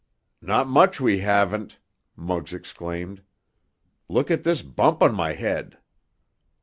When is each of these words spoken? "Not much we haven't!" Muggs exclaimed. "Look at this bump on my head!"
"Not 0.41 0.65
much 0.67 0.99
we 0.99 1.19
haven't!" 1.19 1.77
Muggs 2.15 2.53
exclaimed. 2.53 3.21
"Look 4.09 4.31
at 4.31 4.41
this 4.41 4.63
bump 4.63 5.03
on 5.03 5.13
my 5.13 5.33
head!" 5.33 5.77